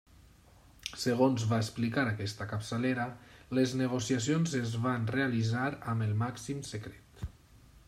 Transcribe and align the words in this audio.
Segons 1.01 1.43
va 1.51 1.59
explicar 1.63 2.05
aquesta 2.11 2.47
capçalera, 2.53 3.05
les 3.59 3.77
negociacions 3.83 4.57
es 4.63 4.75
van 4.89 5.07
realitzar 5.19 5.69
amb 5.95 6.09
el 6.09 6.19
màxim 6.25 6.67
secret. 6.75 7.25